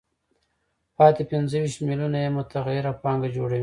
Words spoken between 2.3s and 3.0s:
متغیره